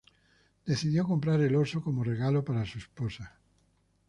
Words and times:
Decidió 0.65 1.05
comprar 1.05 1.39
el 1.41 1.55
oso 1.55 1.83
como 1.83 2.03
regalo 2.03 2.43
para 2.43 2.65
su 2.65 2.79
esposa. 2.79 3.35